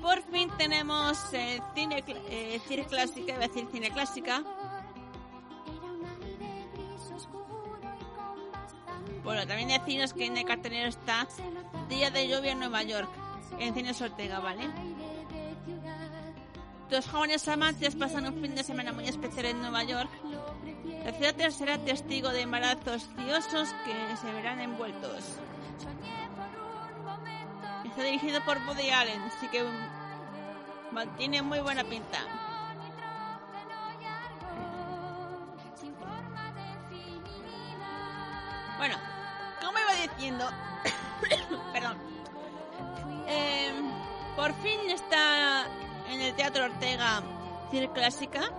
[0.00, 4.44] por fin tenemos eh, cine, eh, cine clásica, iba a decir cine clásica.
[9.84, 11.26] Deciros que en el cartelero está
[11.88, 13.08] Día de lluvia en Nueva York,
[13.58, 14.68] en Cines Ortega, ¿vale?
[16.88, 20.10] Dos jóvenes amantes pasan un fin de semana muy especial en Nueva York.
[21.04, 25.36] La ciudad será testigo de embarazos ciosos que se verán envueltos.
[27.84, 29.64] Está dirigido por Woody Allen, así que
[31.18, 32.20] tiene muy buena pinta.
[47.72, 48.52] Cine Clásica.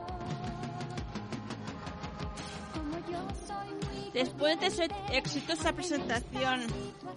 [4.11, 6.65] Después de su exitosa presentación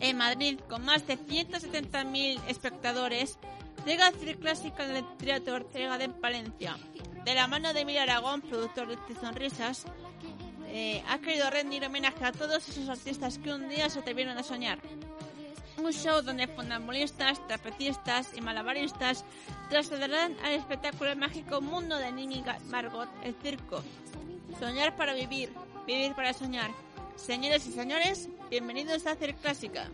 [0.01, 3.39] en Madrid con más de 170.000 espectadores,
[3.87, 6.77] llega Cine Clásica en el Teatro Ortega de Palencia.
[7.25, 9.87] De la mano de Emilio Aragón, productor de Sonrisas,
[10.69, 14.43] eh, ha querido rendir homenaje a todos esos artistas que un día se atrevieron a
[14.43, 14.81] soñar.
[15.79, 19.25] Un show donde funambulistas, trapecistas y malabaristas
[19.69, 23.83] trasladarán al espectáculo mágico mundo de Nini Margot, el circo.
[24.59, 25.53] Soñar para vivir,
[25.87, 26.71] vivir para soñar.
[27.17, 29.91] Señores y señores, bienvenidos a Hacer Clásica.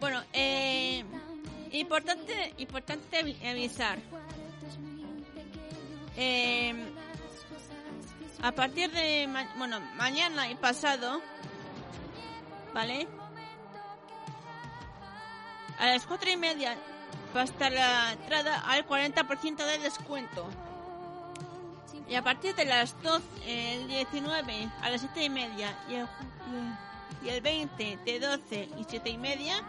[0.00, 1.04] Bueno, eh,
[1.72, 3.98] importante, importante avisar.
[6.16, 6.74] Eh,
[8.42, 11.20] a partir de, bueno, mañana y pasado,
[12.72, 13.08] ¿vale?
[15.78, 16.76] A las cuatro y media
[17.34, 20.48] va a estar la entrada al 40% de descuento.
[22.08, 26.06] Y a partir de las 12, el 19 a las 7 y media y el,
[27.24, 29.62] y el 20 de 12 y 7 y media,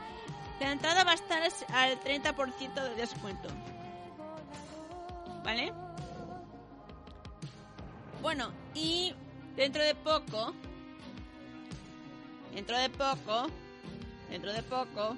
[0.59, 3.49] la entrada va a estar al 30% de descuento.
[5.43, 5.73] ¿Vale?
[8.21, 9.13] Bueno, y
[9.55, 10.53] dentro de poco,
[12.53, 13.47] dentro de poco,
[14.29, 15.15] dentro de poco,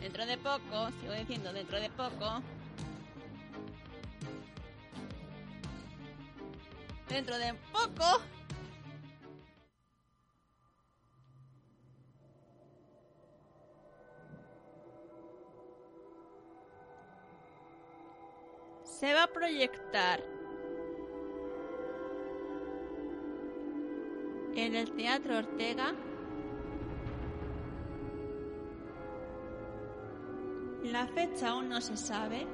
[0.00, 2.42] dentro de poco, sigo diciendo dentro de poco,
[7.08, 8.22] dentro de poco,
[18.84, 20.20] se va a proyectar
[24.56, 25.94] en el Teatro Ortega
[30.92, 32.46] la fecha aún no se sabe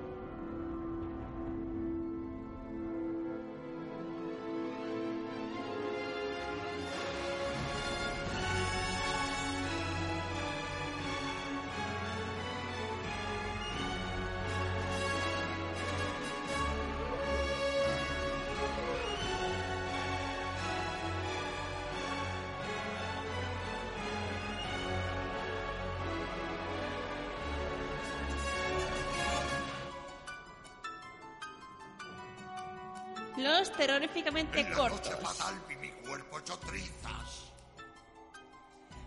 [33.44, 35.10] los terroríficamente cortos.
[35.10, 37.52] noche fatal vi mi cuerpo hecho trizas.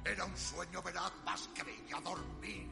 [0.06, 2.68] Era un sueño veraz, más creía dormir.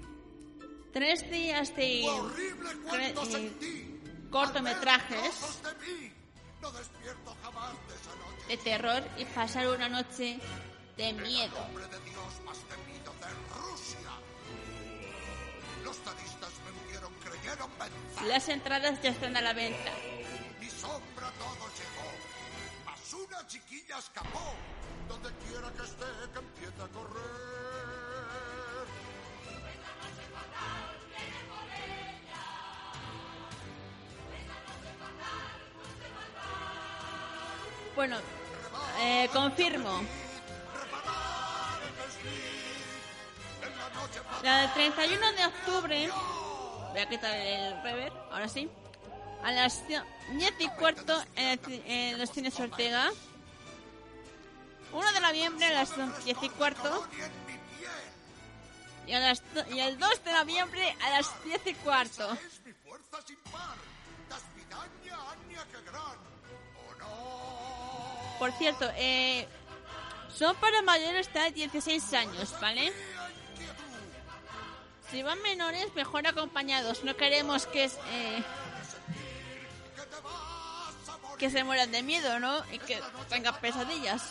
[0.93, 3.99] Tres días de horrible eh, sentí
[4.29, 6.13] cortometrajes de.
[6.61, 6.71] No
[7.43, 7.73] jamás
[8.63, 10.39] terror y pasar una noche
[10.97, 11.57] de miedo.
[11.67, 14.11] Hombre de Dios más temido de Rusia.
[15.83, 18.27] Los tadistas me hundieron, creyeron vencer.
[18.27, 19.91] Las entradas ya están a la venta.
[20.79, 22.09] Sombra todo llegó.
[22.85, 24.53] Mas una chiquilla escapó.
[25.07, 27.55] Donde quiera que esté, que empiece a correr.
[37.95, 38.17] Bueno,
[38.99, 40.01] eh, confirmo.
[44.43, 46.09] La del 31 de octubre.
[46.91, 48.69] Voy a quitar el rever, ahora sí.
[49.45, 50.03] A las 10
[50.57, 53.11] y cuarto en, el en los cines Ortega.
[54.91, 57.07] 1 de noviembre a las 10 y cuarto.
[59.05, 62.35] Y, a las y el 2 de noviembre a las 10 y cuarto.
[68.39, 69.47] Por cierto, eh,
[70.35, 72.91] son para mayores de 16 años, ¿vale?
[75.11, 77.03] Si van menores, mejor acompañados.
[77.03, 78.43] No queremos que eh,
[81.35, 82.63] que se mueran de miedo, ¿no?
[82.71, 84.23] Y que tengan pesadillas.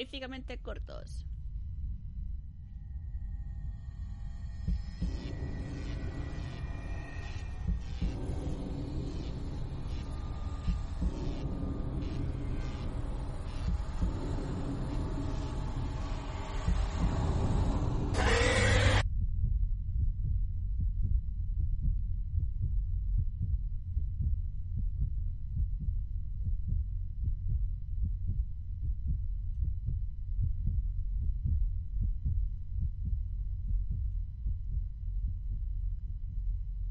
[0.00, 1.26] Terroríficamente cortos.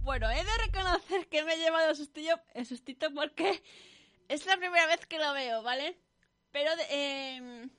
[0.10, 3.62] Bueno, he de reconocer que me he llevado sustillo, el sustito porque
[4.28, 6.00] es la primera vez que lo veo, ¿vale?
[6.50, 7.70] Pero, eh,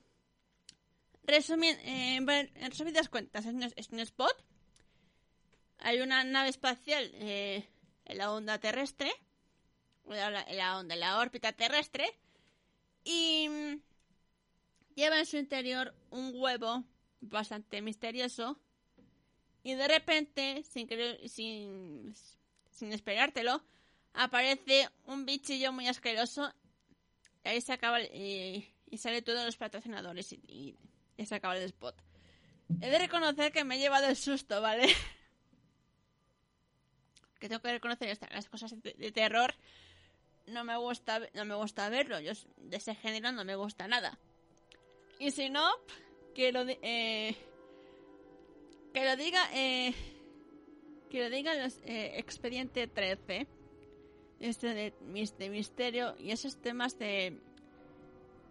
[1.23, 4.45] resumi eh, en resumidas cuentas, es un, spot.
[5.79, 7.67] Hay una nave espacial eh,
[8.05, 9.11] en la onda terrestre,
[10.05, 12.17] en la, órbita terrestre,
[13.03, 13.81] y mm,
[14.95, 16.85] lleva en su interior un huevo
[17.19, 18.57] bastante misterioso
[19.63, 22.15] y de repente, sin, querer, sin,
[22.71, 23.63] sin esperártelo,
[24.13, 26.51] aparece un bichillo muy asqueroso.
[27.43, 30.77] Y ahí se acaba y, y sale todos los patrocinadores y,
[31.17, 31.95] y, se acaba el spot.
[32.81, 34.87] He de reconocer que me he llevado el susto, ¿vale?
[37.39, 39.53] que tengo que reconocer las cosas de, de, terror.
[40.47, 42.19] No me gusta, no me gusta verlo.
[42.19, 44.17] Yo de ese género no me gusta nada.
[45.19, 45.69] Y si no,
[46.33, 47.35] quiero eh,
[48.93, 49.93] que lo diga, eh,
[51.09, 53.47] que lo diga los, eh, Expediente 13,
[54.39, 54.93] este de,
[55.49, 57.37] misterio y esos temas de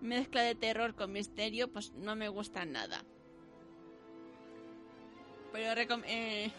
[0.01, 3.05] mezcla de terror con misterio, pues no me gustan nada.
[5.53, 6.51] Pero eh,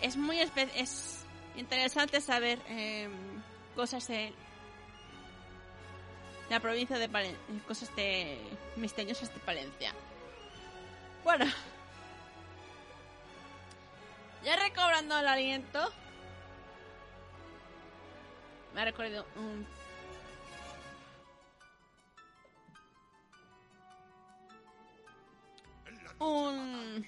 [0.00, 1.24] es muy es
[1.56, 2.58] interesante saber
[3.76, 4.32] cosas de
[6.50, 8.38] la provincia de Palencia, cosas de
[8.76, 9.94] misteriosas de Palencia.
[11.24, 11.46] Bueno,
[14.44, 15.92] ya recobrando el aliento.
[18.74, 19.66] Me ha recorrido un...
[26.18, 27.06] Un...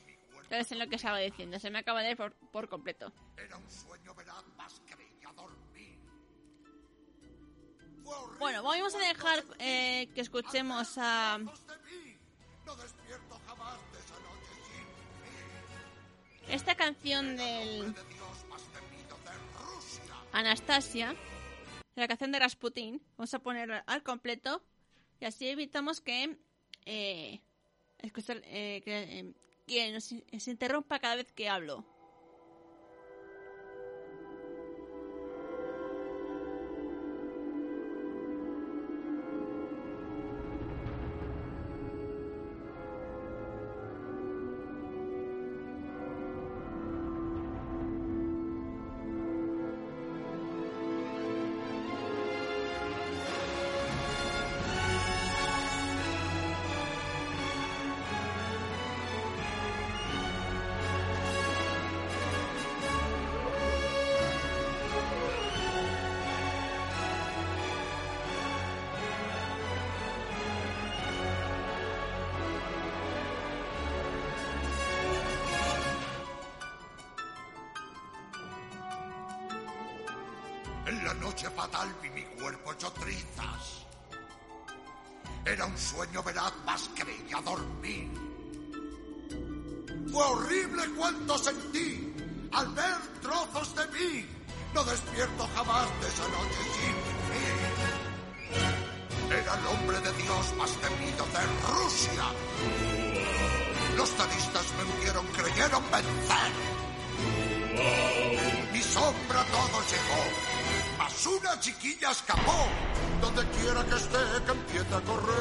[0.51, 1.59] Es en lo que estaba diciendo.
[1.59, 3.12] Se me acaba de ir por, por completo.
[3.37, 5.99] Era un sueño veraz más que veía dormir.
[8.39, 11.39] Bueno, vamos a dejar eh, que escuchemos a...
[16.55, 17.92] esta canción del
[20.30, 21.16] Anastasia,
[21.96, 24.62] la canción de Rasputin, vamos a poner al completo
[25.18, 26.38] y así evitamos que,
[26.86, 27.40] eh,
[27.98, 29.34] escuchar, eh, que,
[29.66, 31.84] eh, nos, se interrumpa cada vez que hablo.
[81.35, 83.85] Noche fatal vi mi cuerpo hecho trizas.
[85.45, 88.09] Era un sueño veraz más que veía dormir.
[90.12, 92.14] Fue horrible cuanto sentí
[92.53, 94.26] al ver trozos de mí.
[94.74, 96.97] No despierto jamás de esa noche sin
[97.30, 97.47] mí.
[99.35, 101.43] Era el hombre de Dios más temido de
[101.74, 102.26] Rusia.
[103.97, 106.53] Los zaristas me hundieron, creyeron vencer.
[108.72, 110.53] Mi sombra todo llegó,
[111.55, 112.66] una chiquilla escapó.
[113.20, 115.34] Donde quiera que esté, que empiece a correr.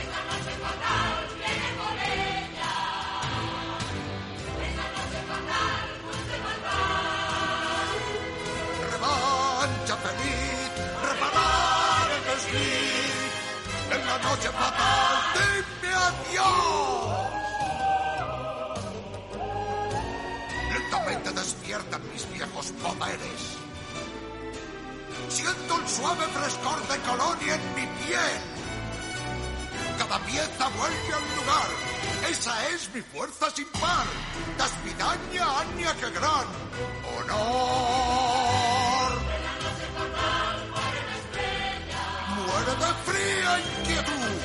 [0.00, 2.74] Esta noche fatal viene por ella.
[4.66, 7.88] Esta noche fatal, dulce maldad.
[8.92, 10.70] Revancha feliz,
[11.08, 13.30] reparar el desliz.
[13.94, 17.30] En la noche fatal, dime adiós.
[20.72, 23.59] Lentamente despiertan mis viejos poderes.
[25.30, 28.40] Siento el suave frescor de colonia en mi piel.
[29.98, 31.70] Cada pieza vuelve al lugar.
[32.28, 34.06] Esa es mi fuerza sin par.
[34.58, 36.46] Das vidaña, Anya, que gran
[37.14, 38.30] honor.
[42.36, 43.30] Muere de frío.
[43.40, 44.36] mía inquietud.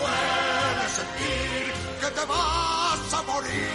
[0.00, 3.70] Puedes sentir que te vas a morir.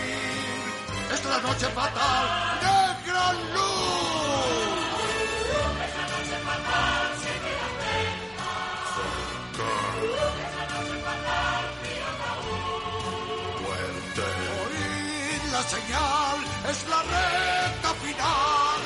[1.14, 2.81] Es la noche fatal
[3.32, 3.72] gran luz.
[15.52, 16.38] La señal,
[16.70, 18.82] es la recta final.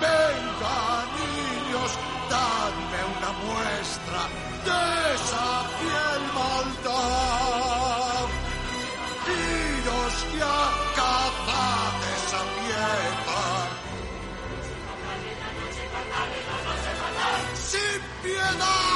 [0.00, 0.78] Venga,
[1.18, 1.90] niños,
[2.30, 4.20] dadme una muestra
[4.64, 5.48] de esa
[18.22, 18.89] piedad!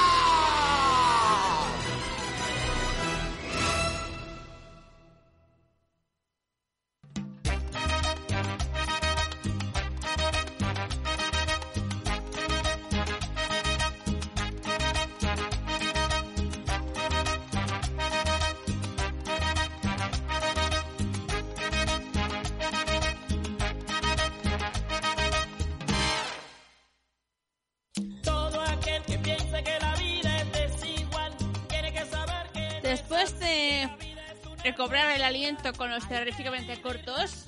[34.85, 37.47] Recobrar el aliento con los terroríficamente cortos,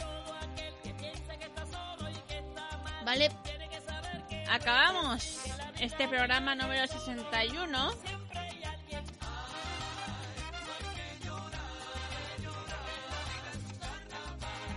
[3.05, 3.31] ¿vale?
[4.51, 5.41] Acabamos
[5.79, 7.93] este programa número 61.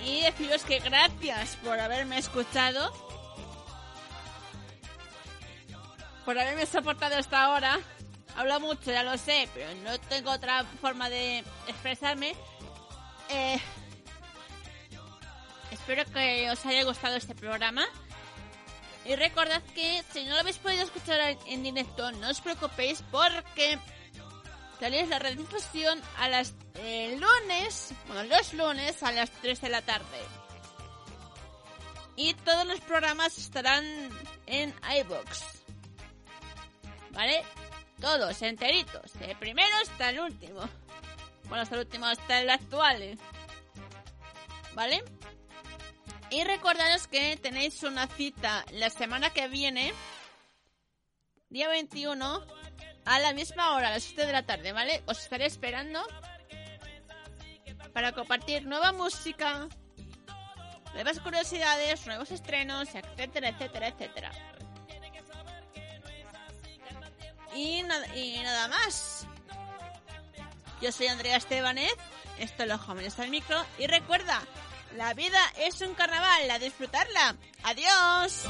[0.03, 2.91] Y deciros que gracias por haberme escuchado,
[6.25, 7.79] por haberme soportado hasta ahora.
[8.35, 12.35] Hablo mucho, ya lo sé, pero no tengo otra forma de expresarme.
[13.29, 13.59] Eh,
[15.71, 17.85] espero que os haya gustado este programa.
[19.05, 23.79] Y recordad que si no lo habéis podido escuchar en directo, no os preocupéis porque
[24.79, 29.81] tenéis la redifusión a las eh, lunes, bueno, los lunes a las 3 de la
[29.81, 30.19] tarde.
[32.15, 33.85] Y todos los programas estarán
[34.45, 35.43] en iBox.
[37.11, 37.43] ¿Vale?
[38.01, 39.15] Todos, enteritos.
[39.21, 40.61] El primero hasta el último.
[41.49, 43.17] Bueno, hasta el último, hasta el actual.
[44.73, 45.03] ¿Vale?
[46.29, 49.93] Y recordaros que tenéis una cita la semana que viene,
[51.49, 52.45] día 21,
[53.05, 55.01] a la misma hora, a las 7 de la tarde, ¿vale?
[55.07, 56.05] Os estaré esperando
[57.93, 59.67] para compartir nueva música,
[60.93, 64.31] nuevas curiosidades, nuevos estrenos, etcétera, etcétera, etcétera.
[67.55, 69.28] Y nada, y nada más.
[70.81, 71.93] Yo soy Andrea Estebanez,
[72.37, 74.41] esto es Los Jóvenes al Micro, y recuerda,
[74.95, 77.35] la vida es un carnaval, a disfrutarla.
[77.63, 78.45] Adiós.